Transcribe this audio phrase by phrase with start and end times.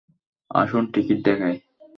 [0.51, 1.55] আসুন, টিকিট দেখাই।